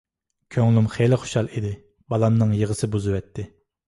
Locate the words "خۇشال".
1.25-1.49